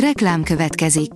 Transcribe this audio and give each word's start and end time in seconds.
Reklám 0.00 0.42
következik. 0.42 1.10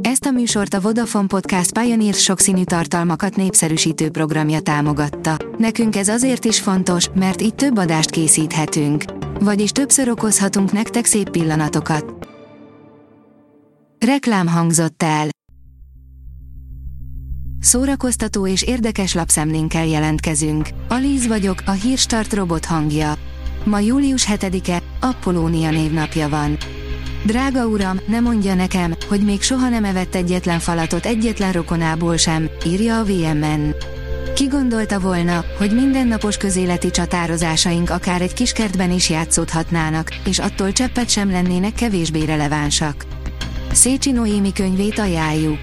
Ezt 0.00 0.24
a 0.24 0.30
műsort 0.30 0.74
a 0.74 0.80
Vodafone 0.80 1.26
Podcast 1.26 1.78
Pioneer 1.78 2.14
sokszínű 2.14 2.64
tartalmakat 2.64 3.36
népszerűsítő 3.36 4.10
programja 4.10 4.60
támogatta. 4.60 5.36
Nekünk 5.58 5.96
ez 5.96 6.08
azért 6.08 6.44
is 6.44 6.60
fontos, 6.60 7.08
mert 7.14 7.42
így 7.42 7.54
több 7.54 7.76
adást 7.78 8.10
készíthetünk. 8.10 9.04
Vagyis 9.40 9.70
többször 9.70 10.08
okozhatunk 10.08 10.72
nektek 10.72 11.04
szép 11.04 11.30
pillanatokat. 11.30 12.28
Reklám 14.06 14.46
hangzott 14.46 15.02
el. 15.02 15.28
Szórakoztató 17.60 18.46
és 18.46 18.62
érdekes 18.62 19.14
lapszemlénkkel 19.14 19.86
jelentkezünk. 19.86 20.68
Alíz 20.88 21.26
vagyok, 21.26 21.62
a 21.66 21.70
hírstart 21.70 22.32
robot 22.32 22.64
hangja. 22.64 23.14
Ma 23.64 23.78
július 23.78 24.26
7-e, 24.30 24.82
Apollónia 25.00 25.70
névnapja 25.70 26.28
van. 26.28 26.56
Drága 27.24 27.66
uram, 27.66 28.00
ne 28.06 28.20
mondja 28.20 28.54
nekem, 28.54 28.94
hogy 29.08 29.20
még 29.20 29.42
soha 29.42 29.68
nem 29.68 29.84
evett 29.84 30.14
egyetlen 30.14 30.58
falatot 30.58 31.06
egyetlen 31.06 31.52
rokonából 31.52 32.16
sem, 32.16 32.50
írja 32.66 32.98
a 32.98 33.04
VMN. 33.04 33.74
Ki 34.34 34.46
gondolta 34.46 35.00
volna, 35.00 35.44
hogy 35.58 35.74
mindennapos 35.74 36.36
közéleti 36.36 36.90
csatározásaink 36.90 37.90
akár 37.90 38.20
egy 38.22 38.32
kiskertben 38.32 38.90
is 38.90 39.10
játszódhatnának, 39.10 40.08
és 40.26 40.38
attól 40.38 40.72
cseppet 40.72 41.08
sem 41.08 41.30
lennének 41.30 41.74
kevésbé 41.74 42.24
relevánsak. 42.24 43.04
Szécsi 43.72 44.10
Noémi 44.10 44.52
könyvét 44.52 44.98
ajánljuk. 44.98 45.60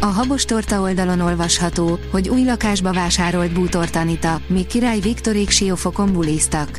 A 0.00 0.06
Habos 0.06 0.44
Torta 0.44 0.80
oldalon 0.80 1.20
olvasható, 1.20 1.98
hogy 2.10 2.28
új 2.28 2.44
lakásba 2.44 2.92
vásárolt 2.92 3.52
bútort 3.52 3.96
Anita, 3.96 4.40
míg 4.46 4.66
király 4.66 5.00
Viktorék 5.00 5.50
siófokon 5.50 6.12
buliztak. 6.12 6.78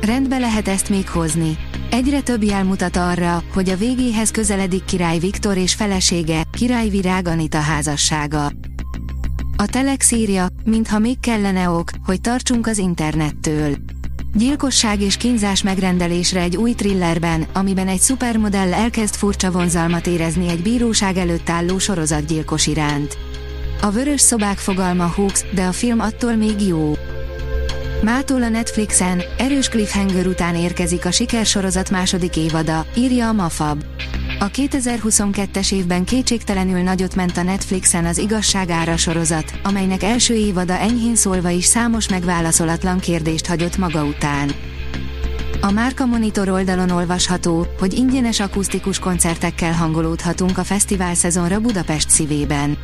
Rendbe 0.00 0.38
lehet 0.38 0.68
ezt 0.68 0.88
még 0.88 1.08
hozni. 1.08 1.58
Egyre 1.92 2.20
több 2.20 2.42
jel 2.42 2.64
mutat 2.64 2.96
arra, 2.96 3.42
hogy 3.52 3.68
a 3.68 3.76
végéhez 3.76 4.30
közeledik 4.30 4.84
király 4.84 5.18
Viktor 5.18 5.56
és 5.56 5.74
felesége, 5.74 6.42
király 6.52 6.88
Virág 6.88 7.28
Anita 7.28 7.58
házassága. 7.58 8.52
A 9.56 9.66
Telex 9.66 10.10
írja, 10.10 10.46
mintha 10.64 10.98
még 10.98 11.20
kellene 11.20 11.70
ok, 11.70 11.90
hogy 12.04 12.20
tartsunk 12.20 12.66
az 12.66 12.78
internettől. 12.78 13.76
Gyilkosság 14.34 15.00
és 15.00 15.16
kínzás 15.16 15.62
megrendelésre 15.62 16.40
egy 16.40 16.56
új 16.56 16.72
thrillerben, 16.72 17.46
amiben 17.52 17.88
egy 17.88 18.00
szupermodell 18.00 18.72
elkezd 18.72 19.14
furcsa 19.14 19.50
vonzalmat 19.50 20.06
érezni 20.06 20.48
egy 20.48 20.62
bíróság 20.62 21.16
előtt 21.16 21.48
álló 21.48 21.78
sorozatgyilkos 21.78 22.66
iránt. 22.66 23.16
A 23.80 23.90
vörös 23.90 24.20
szobák 24.20 24.58
fogalma 24.58 25.06
húx, 25.06 25.44
de 25.54 25.64
a 25.64 25.72
film 25.72 26.00
attól 26.00 26.34
még 26.34 26.60
jó. 26.60 26.92
Mától 28.02 28.42
a 28.42 28.48
Netflixen, 28.48 29.22
erős 29.38 29.68
cliffhanger 29.68 30.26
után 30.26 30.54
érkezik 30.54 31.04
a 31.04 31.10
sikersorozat 31.10 31.90
második 31.90 32.36
évada, 32.36 32.86
írja 32.96 33.28
a 33.28 33.32
Mafab. 33.32 33.84
A 34.38 34.50
2022-es 34.50 35.72
évben 35.72 36.04
kétségtelenül 36.04 36.80
nagyot 36.80 37.14
ment 37.14 37.36
a 37.36 37.42
Netflixen 37.42 38.04
az 38.04 38.18
Igazság 38.18 38.70
ára 38.70 38.96
sorozat, 38.96 39.52
amelynek 39.62 40.02
első 40.02 40.34
évada 40.34 40.78
enyhén 40.78 41.14
szólva 41.14 41.48
is 41.48 41.64
számos 41.64 42.08
megválaszolatlan 42.08 42.98
kérdést 42.98 43.46
hagyott 43.46 43.76
maga 43.76 44.04
után. 44.04 44.50
A 45.60 45.70
Márka 45.70 46.06
Monitor 46.06 46.48
oldalon 46.48 46.90
olvasható, 46.90 47.66
hogy 47.78 47.92
ingyenes 47.92 48.40
akusztikus 48.40 48.98
koncertekkel 48.98 49.72
hangolódhatunk 49.72 50.58
a 50.58 50.64
fesztivál 50.64 51.14
szezonra 51.14 51.60
Budapest 51.60 52.10
szívében. 52.10 52.78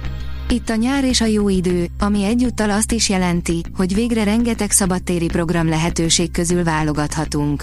Itt 0.51 0.69
a 0.69 0.75
nyár 0.75 1.05
és 1.05 1.21
a 1.21 1.25
jó 1.25 1.49
idő, 1.49 1.87
ami 1.99 2.25
egyúttal 2.25 2.71
azt 2.71 2.93
is 2.93 3.09
jelenti, 3.09 3.63
hogy 3.77 3.95
végre 3.95 4.25
rengeteg 4.25 4.71
szabadtéri 4.71 5.27
program 5.27 5.69
lehetőség 5.69 6.31
közül 6.31 6.65
válogathatunk. 6.65 7.63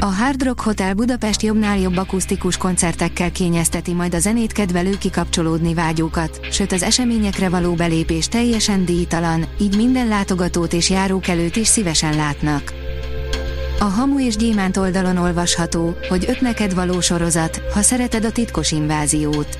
A 0.00 0.04
Hard 0.04 0.42
Rock 0.42 0.60
Hotel 0.60 0.94
Budapest 0.94 1.42
jobbnál 1.42 1.78
jobb 1.78 1.96
akusztikus 1.96 2.56
koncertekkel 2.56 3.32
kényezteti 3.32 3.92
majd 3.92 4.14
a 4.14 4.18
zenét 4.18 4.52
kedvelő 4.52 4.98
kikapcsolódni 4.98 5.74
vágyókat, 5.74 6.46
sőt 6.50 6.72
az 6.72 6.82
eseményekre 6.82 7.48
való 7.48 7.74
belépés 7.74 8.28
teljesen 8.28 8.84
díjtalan, 8.84 9.44
így 9.60 9.76
minden 9.76 10.08
látogatót 10.08 10.72
és 10.72 10.90
járókelőt 10.90 11.56
is 11.56 11.66
szívesen 11.66 12.16
látnak. 12.16 12.72
A 13.78 13.84
Hamu 13.84 14.20
és 14.20 14.36
Gyémánt 14.36 14.76
oldalon 14.76 15.16
olvasható, 15.16 15.96
hogy 16.08 16.24
öt 16.28 16.40
neked 16.40 16.74
való 16.74 17.00
sorozat, 17.00 17.60
ha 17.72 17.82
szereted 17.82 18.24
a 18.24 18.32
titkos 18.32 18.72
inváziót. 18.72 19.58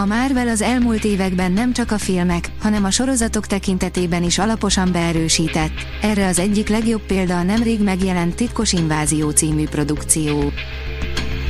A 0.00 0.04
Marvel 0.06 0.48
az 0.48 0.62
elmúlt 0.62 1.04
években 1.04 1.52
nem 1.52 1.72
csak 1.72 1.90
a 1.90 1.98
filmek, 1.98 2.50
hanem 2.60 2.84
a 2.84 2.90
sorozatok 2.90 3.46
tekintetében 3.46 4.22
is 4.22 4.38
alaposan 4.38 4.92
beerősített. 4.92 5.72
Erre 6.02 6.26
az 6.26 6.38
egyik 6.38 6.68
legjobb 6.68 7.00
példa 7.00 7.38
a 7.38 7.42
nemrég 7.42 7.82
megjelent 7.82 8.34
Titkos 8.34 8.72
Invázió 8.72 9.30
című 9.30 9.64
produkció. 9.68 10.52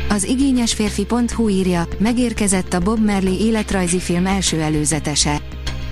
Az 0.09 0.25
igényes 0.25 0.75
férfi.hu 0.75 1.49
írja, 1.49 1.89
megérkezett 1.99 2.73
a 2.73 2.81
Bob 2.81 3.05
Merli 3.05 3.41
életrajzi 3.41 3.99
film 3.99 4.27
első 4.27 4.61
előzetese. 4.61 5.41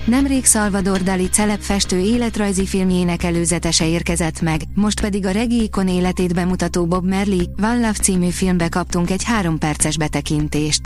Nemrég 0.05 0.45
Salvador 0.45 1.03
Dali 1.03 1.29
celeb 1.29 1.61
festő 1.61 1.99
életrajzi 1.99 2.67
filmjének 2.67 3.23
előzetese 3.23 3.89
érkezett 3.89 4.41
meg, 4.41 4.61
most 4.75 5.01
pedig 5.01 5.27
a 5.27 5.31
regi 5.31 5.63
ikon 5.63 5.89
életét 5.89 6.35
bemutató 6.35 6.87
Bob 6.87 7.05
Merli, 7.05 7.49
One 7.63 7.75
Love 7.75 7.93
című 7.93 8.29
filmbe 8.29 8.69
kaptunk 8.69 9.11
egy 9.11 9.25
három 9.25 9.59
perces 9.59 9.97
betekintést. 9.97 10.81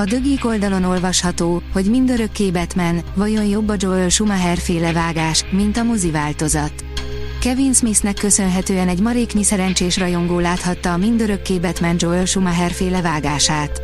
A 0.00 0.04
dögik 0.04 0.44
oldalon 0.44 0.84
olvasható, 0.84 1.62
hogy 1.72 1.84
mindörökké 1.84 2.50
Batman, 2.50 3.02
vajon 3.14 3.44
jobb 3.44 3.68
a 3.68 3.74
Joel 3.78 4.08
Schumacher 4.08 4.58
féle 4.58 4.92
vágás, 4.92 5.44
mint 5.50 5.76
a 5.76 5.82
mozi 5.82 6.10
változat. 6.10 6.72
Kevin 7.40 7.72
Smithnek 7.72 8.14
köszönhetően 8.14 8.88
egy 8.88 9.00
maréknyi 9.00 9.42
szerencsés 9.42 9.96
rajongó 9.96 10.38
láthatta 10.38 10.92
a 10.92 10.96
mindörökké 10.96 11.58
Batman 11.58 11.96
Joel 11.98 12.24
Schumacher 12.24 12.70
féle 12.70 13.00
vágását. 13.00 13.82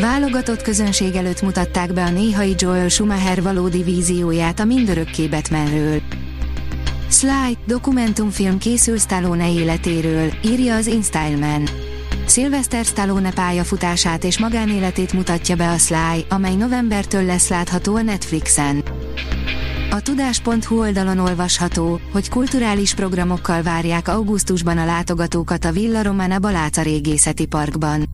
Válogatott 0.00 0.62
közönség 0.62 1.14
előtt 1.14 1.42
mutatták 1.42 1.92
be 1.92 2.04
a 2.04 2.10
néhai 2.10 2.54
Joel 2.58 2.88
Schumacher 2.88 3.42
valódi 3.42 3.82
vízióját 3.82 4.60
a 4.60 4.64
mindörökké 4.64 5.26
Batmanről. 5.26 6.00
Sly, 7.08 7.56
dokumentumfilm 7.66 8.58
készül 8.58 8.98
Stallone 8.98 9.52
életéről, 9.52 10.32
írja 10.44 10.74
az 10.74 10.86
InStyleman. 10.86 11.89
Sylvester 12.30 12.84
Stallone 12.84 13.32
pályafutását 13.32 14.24
és 14.24 14.38
magánéletét 14.38 15.12
mutatja 15.12 15.56
be 15.56 15.70
a 15.70 15.78
Sly, 15.78 16.24
amely 16.28 16.54
novembertől 16.54 17.24
lesz 17.24 17.48
látható 17.48 17.96
a 17.96 18.02
Netflixen. 18.02 18.82
A 19.90 20.00
tudás.hu 20.00 20.78
oldalon 20.78 21.18
olvasható, 21.18 22.00
hogy 22.12 22.28
kulturális 22.28 22.94
programokkal 22.94 23.62
várják 23.62 24.08
augusztusban 24.08 24.78
a 24.78 24.84
látogatókat 24.84 25.64
a 25.64 25.72
Villa 25.72 26.02
Romana 26.02 26.38
Baláca 26.38 26.82
régészeti 26.82 27.46
parkban. 27.46 28.08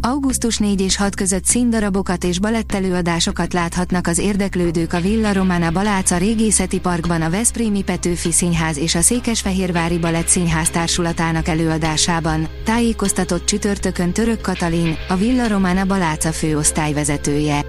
Augusztus 0.00 0.56
4 0.56 0.80
és 0.80 0.96
6 0.96 1.14
között 1.14 1.44
színdarabokat 1.44 2.24
és 2.24 2.38
balettelőadásokat 2.38 3.52
láthatnak 3.52 4.06
az 4.06 4.18
érdeklődők 4.18 4.92
a 4.92 5.00
Villa 5.00 5.32
Romana 5.32 5.70
Baláca 5.70 6.16
régészeti 6.16 6.80
parkban 6.80 7.22
a 7.22 7.30
Veszprémi 7.30 7.82
Petőfi 7.82 8.32
Színház 8.32 8.76
és 8.76 8.94
a 8.94 9.00
Székesfehérvári 9.00 9.98
Balett 9.98 10.28
Színház 10.28 10.70
társulatának 10.70 11.48
előadásában, 11.48 12.48
tájékoztatott 12.64 13.44
csütörtökön 13.44 14.12
Török 14.12 14.40
Katalin, 14.40 14.96
a 15.08 15.16
Villa 15.16 15.48
Romana 15.48 15.84
Baláca 15.84 16.32
főosztályvezetője. 16.32 17.64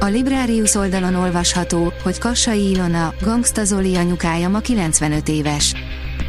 A 0.00 0.06
Librarius 0.06 0.74
oldalon 0.74 1.14
olvasható, 1.14 1.92
hogy 2.02 2.18
Kassai 2.18 2.70
Ilona, 2.70 3.14
Gangsta 3.20 3.64
Zoli 3.64 3.96
anyukája 3.96 4.48
ma 4.48 4.58
95 4.58 5.28
éves. 5.28 5.74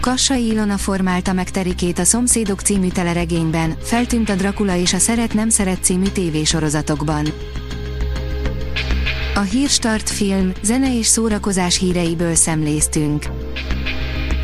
Kassai 0.01 0.45
Ilona 0.45 0.77
formálta 0.77 1.33
meg 1.33 1.49
Terikét 1.49 1.99
a 1.99 2.03
Szomszédok 2.03 2.61
című 2.61 2.87
teleregényben, 2.87 3.75
feltűnt 3.81 4.29
a 4.29 4.35
Dracula 4.35 4.75
és 4.75 4.93
a 4.93 4.97
Szeret 4.97 5.33
nem 5.33 5.49
szeret 5.49 5.83
című 5.83 6.07
tévésorozatokban. 6.07 7.25
A 9.35 9.39
Hírstart 9.39 10.09
film, 10.09 10.51
zene 10.61 10.97
és 10.97 11.05
szórakozás 11.05 11.77
híreiből 11.77 12.35
szemléztünk. 12.35 13.25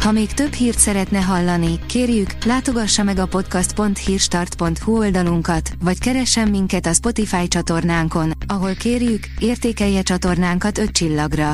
Ha 0.01 0.11
még 0.11 0.33
több 0.33 0.53
hírt 0.53 0.79
szeretne 0.79 1.19
hallani, 1.19 1.79
kérjük, 1.85 2.43
látogassa 2.43 3.03
meg 3.03 3.19
a 3.19 3.25
podcast.hírstart.hu 3.25 4.97
oldalunkat, 4.97 5.71
vagy 5.83 5.99
keressen 5.99 6.47
minket 6.47 6.85
a 6.85 6.93
Spotify 6.93 7.47
csatornánkon, 7.47 8.31
ahol 8.47 8.73
kérjük, 8.73 9.25
értékelje 9.39 10.01
csatornánkat 10.01 10.77
5 10.77 10.91
csillagra. 10.91 11.53